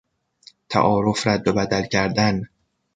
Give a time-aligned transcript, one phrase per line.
[0.69, 2.41] تعارف رد و بدل کردن